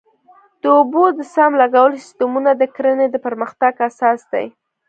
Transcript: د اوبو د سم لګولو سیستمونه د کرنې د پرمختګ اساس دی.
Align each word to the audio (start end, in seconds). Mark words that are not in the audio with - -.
د 0.61 0.63
اوبو 0.77 1.03
د 1.17 1.19
سم 1.33 1.51
لګولو 1.61 2.01
سیستمونه 2.05 2.51
د 2.55 2.63
کرنې 2.75 3.07
د 3.11 3.15
پرمختګ 3.25 3.73
اساس 3.89 4.19
دی. 4.31 4.45